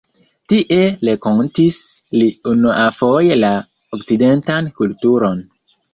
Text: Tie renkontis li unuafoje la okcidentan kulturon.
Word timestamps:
Tie 0.51 0.77
renkontis 1.09 1.77
li 2.19 2.29
unuafoje 2.53 3.39
la 3.45 3.53
okcidentan 3.99 4.71
kulturon. 4.81 5.45